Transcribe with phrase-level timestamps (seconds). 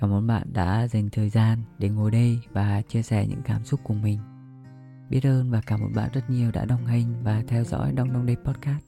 [0.00, 3.64] Cảm ơn bạn đã dành thời gian để ngồi đây và chia sẻ những cảm
[3.64, 4.18] xúc của mình.
[5.10, 8.12] Biết ơn và cảm ơn bạn rất nhiều đã đồng hành và theo dõi Đông
[8.12, 8.84] Đông Đây Podcast.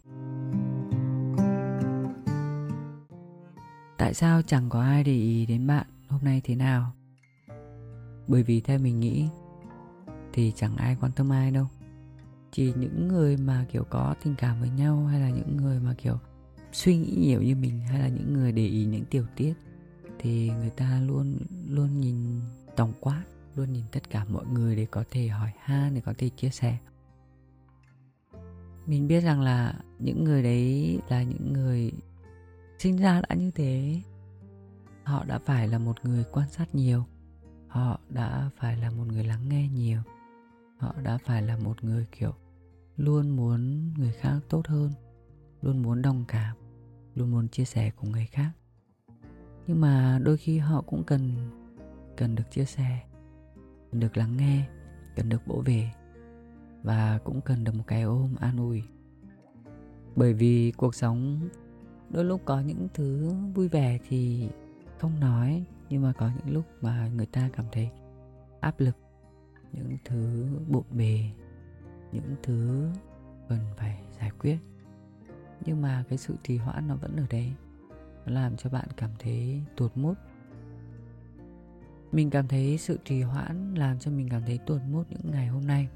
[3.98, 6.92] Tại sao chẳng có ai để ý đến bạn hôm nay thế nào?
[8.28, 9.28] Bởi vì theo mình nghĩ,
[10.32, 11.66] thì chẳng ai quan tâm ai đâu.
[12.52, 15.94] Chỉ những người mà kiểu có tình cảm với nhau hay là những người mà
[15.98, 16.18] kiểu
[16.72, 19.54] suy nghĩ nhiều như mình hay là những người để ý những tiểu tiết
[20.22, 21.38] thì người ta luôn
[21.68, 22.40] luôn nhìn
[22.76, 23.24] tổng quát,
[23.54, 26.50] luôn nhìn tất cả mọi người để có thể hỏi han, để có thể chia
[26.50, 26.78] sẻ.
[28.86, 31.92] Mình biết rằng là những người đấy là những người
[32.78, 34.02] sinh ra đã như thế.
[35.04, 37.04] Họ đã phải là một người quan sát nhiều.
[37.68, 40.00] Họ đã phải là một người lắng nghe nhiều.
[40.78, 42.32] Họ đã phải là một người, kiểu,
[42.96, 44.92] luôn muốn người khác tốt hơn,
[45.62, 46.56] luôn muốn đồng cảm,
[47.14, 48.50] luôn muốn chia sẻ cùng người khác
[49.66, 51.50] nhưng mà đôi khi họ cũng cần
[52.16, 53.00] cần được chia sẻ,
[53.90, 54.68] cần được lắng nghe,
[55.16, 55.90] cần được bổ về
[56.82, 58.82] và cũng cần được một cái ôm an ủi.
[60.16, 61.48] Bởi vì cuộc sống
[62.10, 64.48] đôi lúc có những thứ vui vẻ thì
[64.98, 67.90] không nói, nhưng mà có những lúc mà người ta cảm thấy
[68.60, 68.96] áp lực,
[69.72, 71.30] những thứ bộn bề,
[72.12, 72.88] những thứ
[73.48, 74.58] cần phải giải quyết.
[75.66, 77.52] Nhưng mà cái sự trì hoãn nó vẫn ở đấy
[78.30, 80.14] làm cho bạn cảm thấy tuột mút.
[82.12, 85.46] Mình cảm thấy sự trì hoãn làm cho mình cảm thấy tuột mút những ngày
[85.46, 85.88] hôm nay.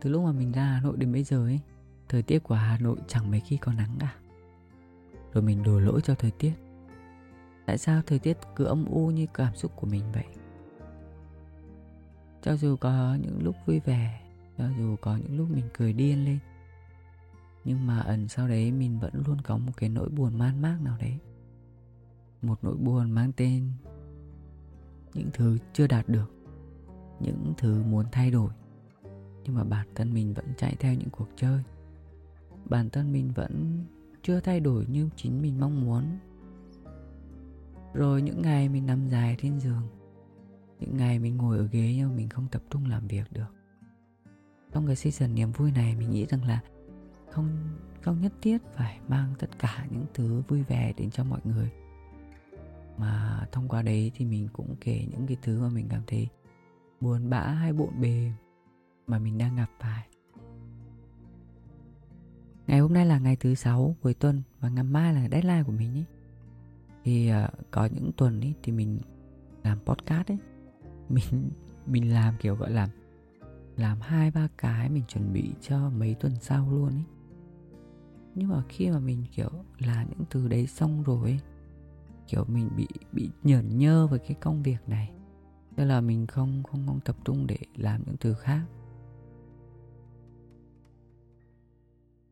[0.00, 1.60] Từ lúc mà mình ra hà nội đến bây giờ ấy,
[2.08, 4.14] thời tiết của hà nội chẳng mấy khi có nắng cả.
[5.32, 6.52] Rồi mình đổ lỗi cho thời tiết.
[7.66, 10.26] Tại sao thời tiết cứ âm u như cảm xúc của mình vậy?
[12.42, 14.20] Cho dù có những lúc vui vẻ,
[14.58, 16.38] cho dù có những lúc mình cười điên lên
[17.64, 20.78] nhưng mà ẩn sau đấy mình vẫn luôn có một cái nỗi buồn man mác
[20.82, 21.18] nào đấy.
[22.42, 23.72] Một nỗi buồn mang tên
[25.14, 26.30] những thứ chưa đạt được,
[27.20, 28.52] những thứ muốn thay đổi.
[29.44, 31.62] Nhưng mà bản thân mình vẫn chạy theo những cuộc chơi.
[32.64, 33.84] Bản thân mình vẫn
[34.22, 36.04] chưa thay đổi như chính mình mong muốn.
[37.94, 39.82] Rồi những ngày mình nằm dài trên giường,
[40.80, 43.54] những ngày mình ngồi ở ghế nhưng mình không tập trung làm việc được.
[44.72, 46.60] Trong cái season niềm vui này mình nghĩ rằng là
[47.32, 47.48] không
[48.02, 51.70] không nhất thiết phải mang tất cả những thứ vui vẻ đến cho mọi người.
[52.96, 56.28] Mà thông qua đấy thì mình cũng kể những cái thứ mà mình cảm thấy
[57.00, 58.32] buồn bã hay bộn bề
[59.06, 60.06] mà mình đang gặp phải.
[62.66, 65.72] Ngày hôm nay là ngày thứ sáu cuối tuần và ngày mai là deadline của
[65.72, 66.04] mình ấy.
[67.04, 68.98] Thì uh, có những tuần ấy thì mình
[69.62, 70.38] làm podcast ấy.
[71.08, 71.50] Mình
[71.86, 72.88] mình làm kiểu gọi là
[73.76, 77.04] làm hai ba cái mình chuẩn bị cho mấy tuần sau luôn ấy
[78.34, 81.40] nhưng mà khi mà mình kiểu là những từ đấy xong rồi ấy,
[82.26, 85.12] kiểu mình bị bị nhởn nhơ với cái công việc này.
[85.76, 88.62] Nên là mình không không không tập trung để làm những từ khác.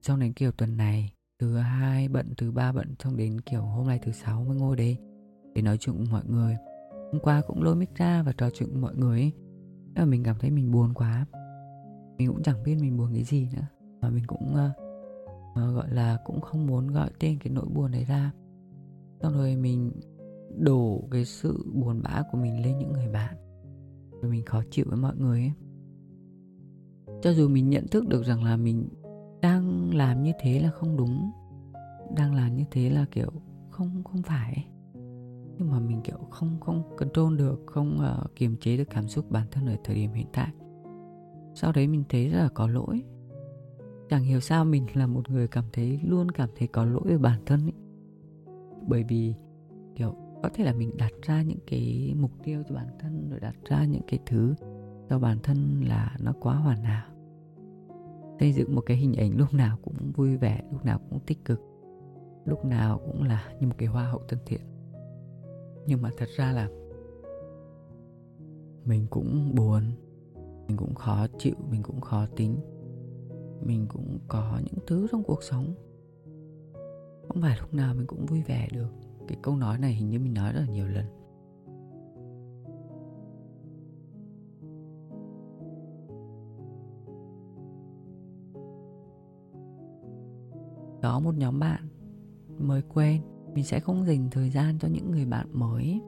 [0.02, 3.86] Sau đến kiểu tuần này thứ hai bận thứ ba bận xong đến kiểu hôm
[3.86, 4.98] nay thứ sáu mới ngồi đây
[5.54, 6.56] để nói chuyện với mọi người.
[7.12, 9.32] Hôm qua cũng lôi mic ra và trò chuyện với mọi người ấy.
[9.84, 11.26] Nhưng mà mình cảm thấy mình buồn quá.
[12.18, 13.66] Mình cũng chẳng biết mình buồn cái gì nữa.
[14.00, 14.89] Mà mình cũng uh,
[15.52, 18.32] uh, gọi là cũng không muốn gọi tên cái nỗi buồn đấy ra.
[19.22, 19.92] Xong rồi mình
[20.58, 23.36] đổ cái sự buồn bã của mình lên những người bạn.
[24.22, 25.52] Rồi mình khó chịu với mọi người ấy.
[27.22, 28.88] Cho dù mình nhận thức được rằng là mình
[29.42, 31.30] đang làm như thế là không đúng
[32.16, 33.30] đang làm như thế là kiểu
[33.70, 34.64] không không phải ấy.
[35.58, 39.30] nhưng mà mình kiểu không không control được không uh, kiềm chế được cảm xúc
[39.30, 40.48] bản thân ở thời điểm hiện tại.
[41.54, 43.02] Sau đấy mình thấy rất là có lỗi
[44.10, 47.18] chẳng hiểu sao mình là một người cảm thấy luôn cảm thấy có lỗi với
[47.18, 47.72] bản thân ấy
[48.88, 49.34] bởi vì,
[49.94, 53.40] kiểu, có thể là mình đặt ra những cái mục tiêu cho bản thân, rồi
[53.40, 54.54] đặt ra những cái thứ
[55.08, 57.06] cho bản thân là nó quá hoàn hảo.
[58.40, 61.44] Xây dựng một cái hình ảnh lúc nào cũng vui vẻ, lúc nào cũng tích
[61.44, 61.60] cực,
[62.44, 64.60] lúc nào cũng là như một cái hoa hậu thân thiện.
[65.86, 66.68] Nhưng mà thật ra là
[68.84, 69.82] mình cũng buồn,
[70.68, 72.56] mình cũng khó chịu, mình cũng khó tính
[73.66, 75.74] mình cũng có những thứ trong cuộc sống.
[77.28, 78.90] Không phải lúc nào mình cũng vui vẻ được.
[79.28, 81.04] Cái câu nói này hình như mình nói rất là nhiều lần.
[91.02, 91.88] Có một nhóm bạn
[92.58, 93.22] mới quen.
[93.54, 96.00] Mình sẽ không dành thời gian cho những người bạn mới.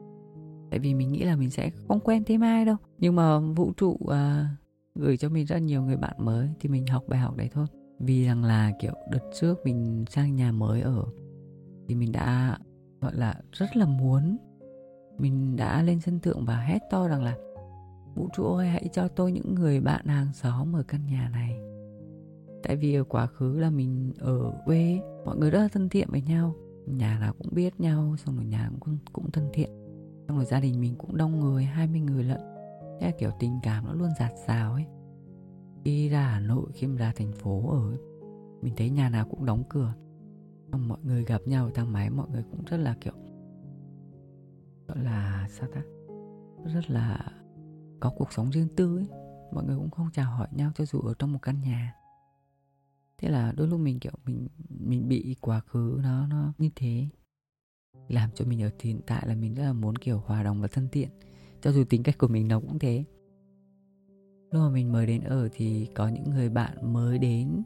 [0.69, 2.75] Tại vì mình nghĩ là mình sẽ không quen thêm ai đâu.
[2.97, 4.13] Nhưng mà vũ trụ uh,
[4.95, 7.65] gửi cho mình rất nhiều người bạn mới thì mình học bài học đấy thôi.
[7.99, 11.05] Vì rằng là, kiểu, đợt trước mình sang nhà mới ở
[11.87, 12.57] thì mình đã,
[13.01, 14.37] gọi là, rất là muốn
[15.17, 17.37] mình đã lên sân thượng và hét to rằng là,
[18.15, 21.59] vũ trụ ơi, hãy cho tôi những người bạn hàng xóm ở căn nhà này.
[22.63, 26.07] Tại vì ở quá khứ là mình ở quê, mọi người rất là thân thiện
[26.11, 26.55] với nhau.
[26.87, 29.69] Nhà nào cũng biết nhau, xong rồi nhà cũng cũng thân thiện.
[30.27, 32.52] Xong rồi gia đình mình cũng đông người 20 người lận
[33.03, 34.85] thế là kiểu tình cảm nó luôn giạt rào ấy.
[35.85, 37.97] Khi ra Hà Nội, khi mà ra thành phố ở
[38.61, 39.93] mình thấy nhà nào cũng đóng cửa.
[40.71, 43.13] Xong mọi người gặp nhau thang máy, mọi người cũng rất là kiểu,
[44.87, 45.81] gọi là, sao ta?
[46.73, 47.31] Rất là
[47.99, 49.07] có cuộc sống riêng tư ấy.
[49.53, 51.95] Mọi người cũng không chào hỏi nhau cho dù ở trong một căn nhà.
[53.17, 57.07] Thế là đôi lúc mình kiểu mình mình bị quá khứ nó nó như thế,
[58.07, 60.67] làm cho mình ở hiện tại là mình rất là muốn kiểu hòa đồng và
[60.67, 61.09] thân thiện
[61.63, 63.03] cho dù tính cách của mình nó cũng thế.
[64.51, 67.63] Lúc mà mình mới đến ở thì có những người bạn mới đến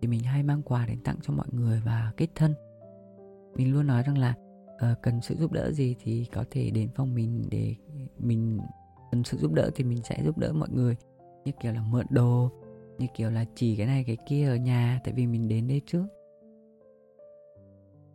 [0.00, 2.54] thì mình hay mang quà đến tặng cho mọi người và kết thân.
[3.56, 4.34] Mình luôn nói rằng là
[4.74, 7.74] uh, cần sự giúp đỡ gì thì có thể đến phòng mình để
[8.18, 8.60] mình
[9.10, 10.96] cần sự giúp đỡ thì mình sẽ giúp đỡ mọi người.
[11.44, 12.50] Như kiểu là mượn đồ
[12.98, 15.80] như kiểu là chỉ cái này cái kia ở nhà tại vì mình đến đây
[15.86, 16.06] trước.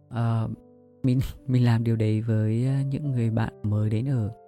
[0.08, 0.52] Uh,
[1.04, 4.45] mình mình làm điều đấy với ờ, những người bạn mới đến ở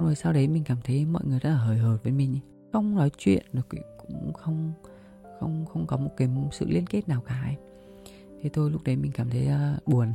[0.00, 2.38] rồi sau đấy mình cảm thấy mọi người rất là hời hợt với mình
[2.72, 3.62] không nói chuyện rồi
[3.98, 4.72] cũng không
[5.40, 7.56] không không có một cái sự liên kết nào cả ấy.
[8.42, 10.12] thì tôi lúc đấy mình cảm thấy uh, buồn.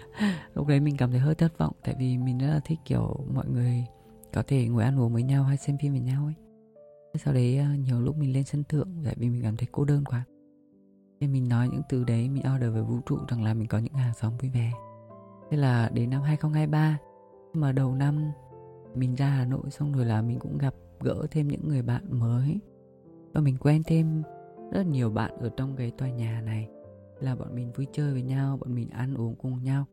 [0.54, 3.16] Lúc đấy mình cảm thấy hơi thất vọng tại vì mình rất là thích kiểu
[3.34, 3.84] mọi người
[4.32, 6.34] có thể ngồi ăn uống với nhau hay xem phim với nhau ấy.
[7.14, 9.84] Sau đấy uh, nhiều lúc mình lên sân thượng tại vì mình cảm thấy cô
[9.84, 10.24] đơn quá.
[11.20, 13.78] Nên mình nói những từ đấy mình order về vũ trụ rằng là mình có
[13.78, 14.72] những hàng xóm vui vẻ.
[15.50, 16.98] Thế là đến năm 2023
[17.52, 18.32] mà đầu năm
[18.94, 22.20] mình ra Hà Nội xong rồi là mình cũng gặp gỡ thêm những người bạn
[22.20, 22.60] mới.
[23.32, 24.22] Và mình quen thêm
[24.72, 26.68] rất nhiều bạn ở trong cái tòa nhà này.
[27.20, 29.84] Là bọn mình vui chơi với nhau bọn mình ăn uống cùng nhau.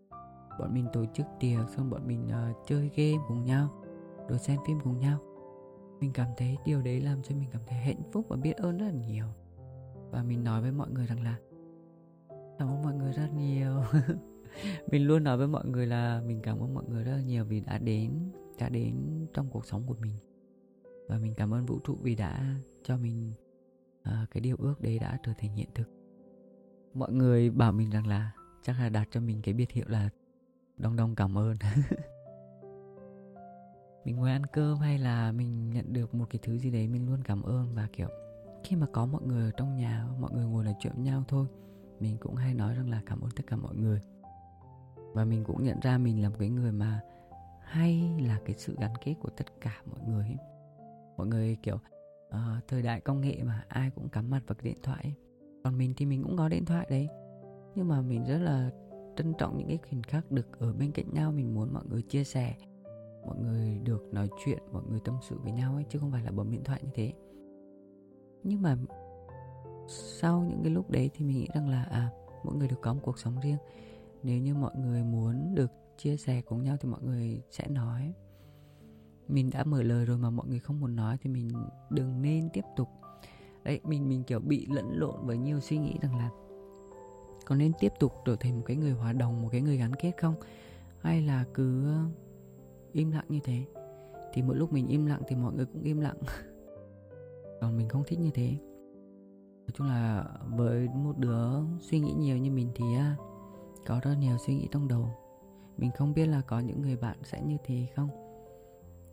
[0.60, 3.70] Bọn mình tổ chức tiệc xong bọn mình uh, chơi game cùng nhau
[4.30, 5.20] rồi xem phim cùng nhau.
[6.00, 8.78] Mình cảm thấy điều đấy làm cho mình cảm thấy hạnh phúc và biết ơn
[8.78, 9.26] rất là nhiều.
[10.12, 11.36] Và mình nói với mọi người rằng là
[12.60, 13.84] cảm ơn mọi người rất nhiều.
[14.92, 17.46] Mình luôn nói với mọi người là mình cảm ơn mọi người rất là nhiều
[17.46, 20.16] vì đã đến đã đến trong cuộc sống của mình.
[21.08, 23.34] Và mình cảm ơn vũ trụ vì đã cho mình
[24.02, 25.90] uh, cái điều ước đấy đã trở thành hiện thực.
[26.94, 28.32] Mọi người bảo mình rằng là
[28.64, 30.10] chắc là đặt cho mình cái biệt hiệu là
[30.78, 31.58] đông đông cảm ơn.
[34.06, 37.06] Mình ngồi ăn cơm hay là mình nhận được một cái thứ gì đấy mình
[37.06, 38.08] luôn cảm ơn và kiểu
[38.64, 41.24] khi mà có mọi người ở trong nhà mọi người ngồi nói chuyện với nhau
[41.28, 41.48] thôi
[42.00, 44.02] mình cũng hay nói rằng là cảm ơn tất cả mọi người.
[45.14, 47.02] Và mình cũng nhận ra mình là một cái người mà
[47.70, 50.38] hay là cái sự gắn kết của tất cả mọi người ấy.
[51.18, 51.76] mọi người kiểu
[52.28, 55.14] uh, thời đại công nghệ mà ai cũng cắm mặt vào cái điện thoại ấy.
[55.64, 57.08] còn mình thì mình cũng có điện thoại đấy
[57.76, 58.70] nhưng mà mình rất là
[59.18, 62.02] trân trọng những cái khoảnh khắc được ở bên cạnh nhau mình muốn mọi người
[62.02, 62.56] chia sẻ
[63.28, 66.24] mọi người được nói chuyện mọi người tâm sự với nhau ấy chứ không phải
[66.24, 67.14] là bấm điện thoại như thế
[68.44, 68.78] nhưng mà
[69.88, 72.10] sau những cái lúc đấy thì mình nghĩ rằng là à
[72.44, 73.58] mỗi người được có một cuộc sống riêng
[74.24, 78.14] nếu như mọi người muốn được chia sẻ cùng nhau thì mọi người sẽ nói.
[79.28, 81.50] Mình đã mở lời rồi mà mọi người không muốn nói thì mình
[81.90, 82.90] đừng nên tiếp tục.
[83.64, 86.30] Đấy, mình mình kiểu bị lẫn lộn với nhiều suy nghĩ rằng là
[87.46, 89.96] có nên tiếp tục trở thành một cái người hòa đồng, một cái người gắn
[89.96, 90.36] kết không?
[91.02, 91.96] Hay là cứ
[92.92, 93.66] im lặng như thế?
[94.34, 96.18] Thì mỗi lúc mình im lặng thì mọi người cũng im lặng.
[97.62, 98.58] Còn mình không thích như thế.
[99.60, 101.48] Nói chung là với một đứa
[101.80, 102.86] suy nghĩ nhiều như mình thì
[103.86, 105.19] có rất nhiều suy nghĩ trong đầu
[105.80, 108.10] mình không biết là có những người bạn sẽ như thế không.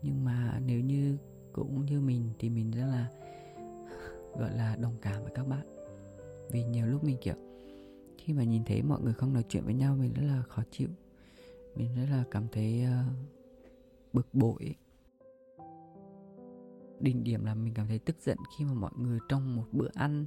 [0.03, 1.19] Nhưng mà nếu như
[1.53, 3.11] cũng như mình thì mình rất là
[4.39, 5.67] gọi là đồng cảm với các bạn.
[6.51, 7.35] Vì nhiều lúc mình kiểu
[8.19, 10.63] khi mà nhìn thấy mọi người không nói chuyện với nhau mình rất là khó
[10.71, 10.89] chịu.
[11.77, 13.13] Mình rất là cảm thấy uh,
[14.13, 14.75] bực bội
[17.01, 19.89] đỉnh điểm là mình cảm thấy tức giận khi mà mọi người trong một bữa
[19.95, 20.27] ăn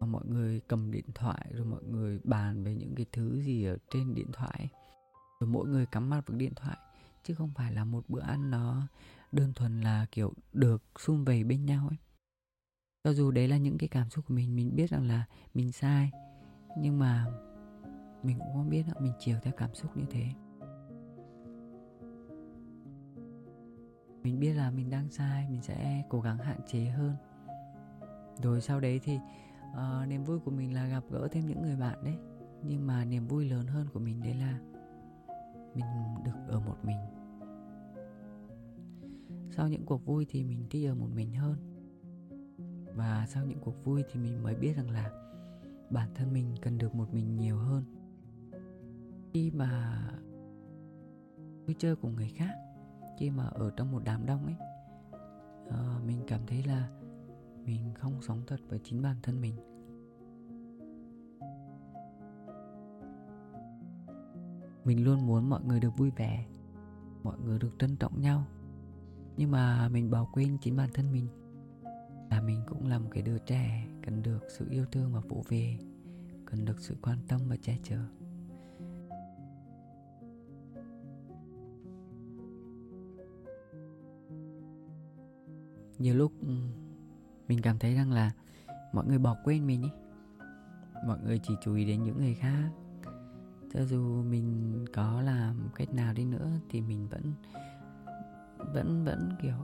[0.00, 3.64] mà mọi người cầm điện thoại rồi mọi người bàn về những cái thứ gì
[3.64, 4.70] ở trên điện thoại
[5.42, 6.76] rồi mỗi người cắm mặt vào điện thoại
[7.24, 8.86] chứ không phải là một bữa ăn nó
[9.32, 11.98] đơn thuần là kiểu được xung vầy bên nhau ấy.
[13.04, 15.72] Cho dù đấy là những cái cảm xúc của mình mình biết rằng là mình
[15.72, 16.10] sai
[16.78, 17.26] nhưng mà
[18.22, 20.26] mình cũng không biết là mình chiều theo cảm xúc như thế.
[24.22, 27.16] Mình biết là mình đang sai mình sẽ cố gắng hạn chế hơn.
[28.42, 29.18] Rồi sau đấy thì
[29.72, 32.16] uh, niềm vui của mình là gặp gỡ thêm những người bạn đấy
[32.62, 34.58] nhưng mà niềm vui lớn hơn của mình đấy là
[35.74, 36.98] mình được ở một mình.
[39.50, 41.56] Sau những cuộc vui thì mình thích ở một mình hơn.
[42.94, 45.10] Và sau những cuộc vui thì mình mới biết rằng là
[45.90, 47.84] bản thân mình cần được một mình nhiều hơn.
[49.32, 50.02] Khi mà
[51.66, 52.54] vui chơi cùng người khác
[53.18, 54.56] khi mà ở trong một đám đông ấy
[55.66, 56.88] uh, mình cảm thấy là
[57.64, 59.71] mình không sống thật với chính bản thân mình.
[64.84, 66.46] Mình luôn muốn mọi người được vui vẻ,
[67.22, 68.44] mọi người được trân trọng nhau.
[69.36, 71.26] Nhưng mà mình bỏ quên chính bản thân mình.
[72.30, 75.42] Là mình cũng là một cái đứa trẻ cần được sự yêu thương và vỗ
[75.48, 75.78] về,
[76.46, 77.98] cần được sự quan tâm và che chở.
[85.98, 86.54] Nhiều lúc ừ,
[87.48, 88.30] mình cảm thấy rằng là
[88.92, 89.88] mọi người bỏ quên mình ý.
[91.06, 92.70] Mọi người chỉ chú ý đến những người khác
[93.74, 97.32] cho dù mình có làm cách nào đi nữa thì mình vẫn
[98.74, 99.54] vẫn vẫn, kiểu,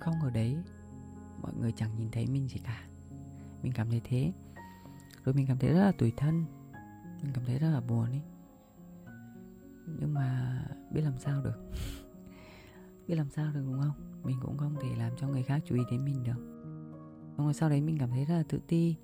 [0.00, 0.56] không ở đấy.
[1.42, 2.84] Mọi người chẳng nhìn thấy mình gì cả.
[3.62, 4.32] Mình cảm thấy thế.
[5.24, 6.44] Rồi mình cảm thấy rất là tủi thân.
[7.22, 8.22] Mình cảm thấy rất là buồn ấy.
[10.00, 10.58] Nhưng mà
[10.90, 11.70] biết làm sao được.
[13.08, 14.20] Biết làm sao được đúng không?
[14.22, 16.68] Mình cũng không thể làm cho người khác chú ý đến mình được.
[17.36, 18.96] Xong rồi sau đấy mình cảm thấy rất là tự ti.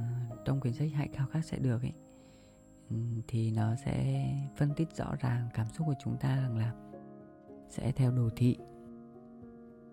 [0.00, 1.92] Ờ, trong quyển sách hãy khao khát sẽ được ấy
[2.90, 2.96] ừ,
[3.28, 4.24] thì nó sẽ
[4.56, 6.74] phân tích rõ ràng cảm xúc của chúng ta rằng là
[7.68, 8.56] sẽ theo đồ thị.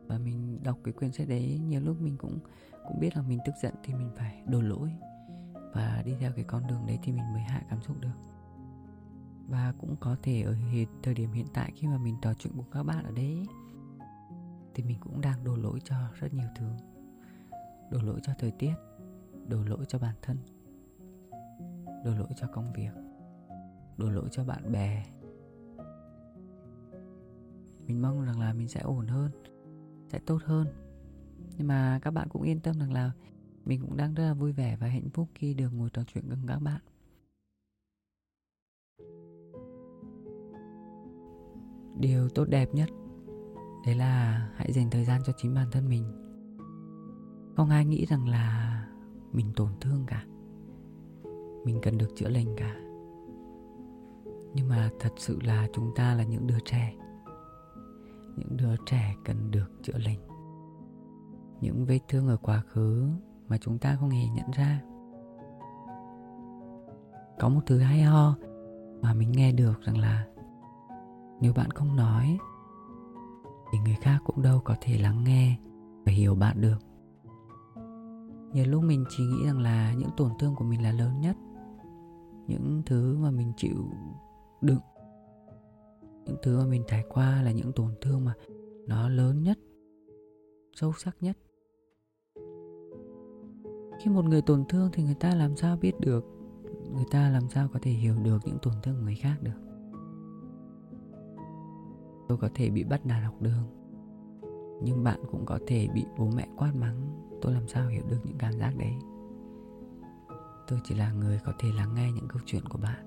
[0.08, 2.40] Và mình đọc cái quyển sách đấy, nhiều lúc mình cũng
[2.88, 4.94] cũng biết là mình tức giận thì mình phải đổ lỗi.
[5.74, 8.18] Và đi theo cái con đường đấy thì mình mới hạ cảm xúc được.
[9.48, 10.56] Và cũng có thể ở
[11.04, 13.46] thời điểm hiện tại khi mà mình trò chuyện cùng các bạn ở đấy,
[14.76, 16.68] thì mình cũng đang đổ lỗi cho rất nhiều thứ.
[17.92, 18.74] Đổ lỗi cho thời tiết
[19.48, 20.38] đổ lỗi cho bản thân,
[22.06, 22.92] đổ lỗi cho công việc,
[23.98, 25.06] đổ lỗi cho bạn bè.
[27.88, 29.32] Mình mong rằng là mình sẽ ổn hơn,
[30.08, 30.68] sẽ tốt hơn.
[31.58, 33.12] Nhưng mà các bạn cũng yên tâm rằng là
[33.66, 36.24] mình cũng đang rất là vui vẻ và hạnh phúc khi được ngồi trò chuyện
[36.30, 36.82] cùng các bạn.
[42.00, 42.90] Điều tốt đẹp nhất,
[43.86, 46.04] đấy là hãy dành thời gian cho chính bản thân mình.
[47.56, 48.77] Không ai nghĩ rằng là
[49.32, 50.26] mình tổn thương cả.
[51.66, 52.76] Mình cần được chữa lành cả.
[54.54, 56.94] Nhưng mà thật sự là chúng ta là những đứa trẻ.
[58.38, 60.20] Những đứa trẻ cần được chữa lành.
[61.62, 63.10] Những vết thương ở quá khứ
[63.48, 64.82] mà chúng ta không hề nhận ra.
[67.40, 68.36] Có một thứ hay ho
[69.02, 70.28] mà mình nghe được rằng là
[71.42, 72.38] nếu bạn không nói
[73.72, 75.58] thì người khác cũng đâu có thể lắng nghe
[76.06, 76.87] và hiểu bạn được
[78.54, 81.38] nhiều lúc mình chỉ nghĩ rằng là những tổn thương của mình là lớn nhất,
[82.48, 83.92] những thứ mà mình chịu
[84.62, 84.80] đựng,
[86.26, 88.34] những thứ mà mình trải qua là những tổn thương mà
[88.88, 89.60] nó lớn nhất,
[90.74, 91.38] sâu sắc nhất.
[94.00, 96.26] Khi một người tổn thương thì người ta làm sao biết được?
[96.94, 99.62] Người ta làm sao có thể hiểu được những tổn thương của người khác được?
[102.28, 103.77] Tôi có thể bị bắt nạt học đường
[104.82, 108.20] nhưng bạn cũng có thể bị bố mẹ quát mắng, tôi làm sao hiểu được
[108.24, 108.94] những cảm giác đấy?
[110.68, 113.04] Tôi chỉ là người có thể lắng nghe những câu chuyện của bạn.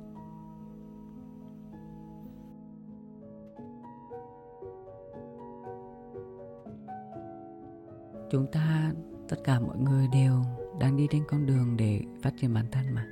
[8.30, 8.92] Chúng ta,
[9.28, 10.42] tất cả mọi người đều
[10.80, 13.06] đang đi trên con đường để phát triển bản thân mà.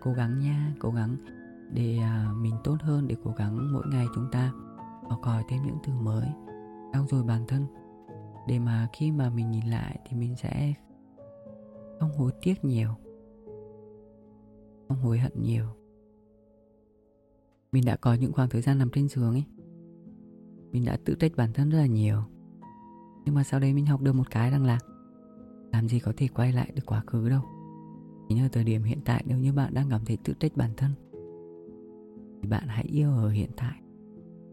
[0.00, 1.16] Cố gắng nha, cố gắng
[1.72, 4.52] để à, mình tốt hơn, để cố gắng mỗi ngày chúng ta
[5.08, 6.28] học hỏi thêm những từ mới
[6.94, 7.66] trau dồi bản thân.
[8.48, 10.74] Để mà khi mà mình nhìn lại thì mình sẽ
[12.00, 12.88] không hối tiếc nhiều.
[14.88, 15.66] Không hối hận nhiều.
[17.72, 19.44] Mình đã có những khoảng thời gian nằm trên giường ấy.
[20.72, 22.22] Mình đã tự trách bản thân rất là nhiều.
[23.24, 24.78] Nhưng mà sau đấy mình học được một cái rằng là
[25.72, 27.42] làm gì có thể quay lại được quá khứ đâu.
[28.28, 30.70] Chính ở thời điểm hiện tại nếu như bạn đang cảm thấy tự trách bản
[30.76, 30.90] thân
[32.42, 33.80] thì bạn hãy yêu ở hiện tại.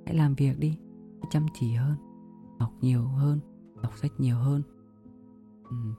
[0.05, 0.77] Hãy làm việc đi,
[1.29, 2.11] chăm chỉ hơn
[2.62, 3.39] học nhiều hơn
[3.84, 4.62] đọc sách nhiều hơn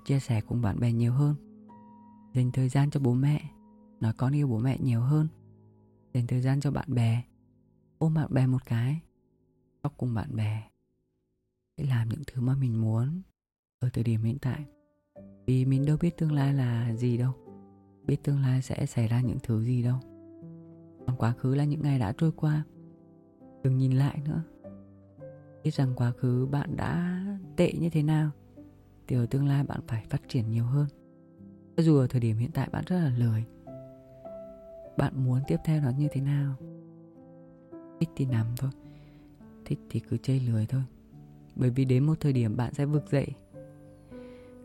[0.04, 1.34] chia sẻ cùng bạn bè nhiều hơn.
[2.34, 3.50] Dành thời gian cho bố mẹ,
[4.00, 5.28] nói con yêu bố mẹ nhiều hơn.
[6.14, 7.22] Dành thời gian cho bạn bè,
[7.98, 9.00] ôm bạn bè một cái,
[9.82, 10.62] khóc cùng bạn bè.
[11.78, 13.22] Hãy làm những thứ mà mình muốn
[13.78, 14.64] ở thời điểm hiện tại.
[15.46, 17.32] Vì mình đâu biết tương lai là gì đâu,
[18.06, 19.98] biết tương lai sẽ xảy ra những thứ gì đâu.
[21.06, 22.64] Còn quá khứ là những ngày đã trôi qua,
[23.62, 24.42] đừng nhìn lại nữa
[25.64, 27.24] biết rằng quá khứ bạn đã
[27.56, 28.30] tệ như thế nào,
[29.06, 30.86] thì ở tương lai bạn phải phát triển nhiều hơn.
[31.76, 33.44] Cho dù ở thời điểm hiện tại bạn rất là lười,
[34.96, 36.54] bạn muốn tiếp theo nó như thế nào?
[38.00, 38.70] Thích thì nằm thôi,
[39.64, 40.82] thích thì cứ chơi lười thôi.
[41.56, 43.26] Bởi vì đến một thời điểm bạn sẽ vực dậy.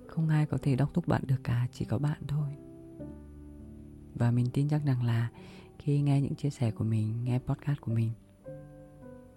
[0.07, 2.49] Không ai có thể đốc thúc bạn được cả, chỉ có bạn thôi.
[4.15, 5.29] Và mình tin chắc rằng là
[5.79, 8.11] khi nghe những chia sẻ của mình, nghe podcast của mình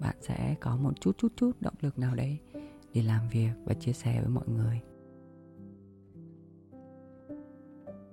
[0.00, 2.38] bạn sẽ có một chút chút chút động lực nào đấy
[2.94, 4.80] để làm việc và chia sẻ với mọi người.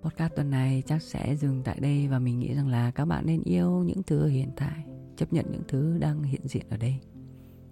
[0.01, 3.25] Podcast tuần này chắc sẽ dừng tại đây và mình nghĩ rằng là các bạn
[3.25, 6.99] nên yêu những thứ hiện tại, chấp nhận những thứ đang hiện diện ở đây,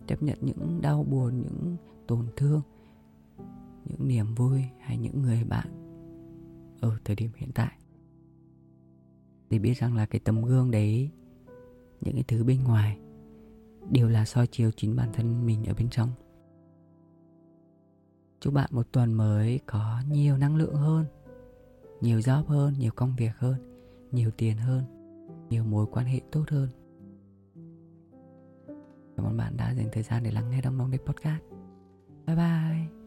[0.07, 2.61] chấp nhận những đau buồn, những tổn thương,
[3.85, 5.67] những niềm vui hay những người bạn
[6.81, 7.71] ở thời điểm hiện tại.
[9.49, 11.09] Để biết rằng là cái tấm gương đấy,
[12.01, 12.97] những cái thứ bên ngoài
[13.91, 16.09] đều là soi chiếu chính bản thân mình ở bên trong.
[18.39, 21.05] Chúc bạn một tuần mới có nhiều năng lượng hơn,
[22.01, 23.55] nhiều job hơn, nhiều công việc hơn,
[24.11, 24.83] nhiều tiền hơn,
[25.49, 26.69] nhiều mối quan hệ tốt hơn.
[29.17, 31.43] Cảm ơn bạn đã dành thời gian để lắng nghe đông đông podcast.
[32.27, 33.04] Bye bye.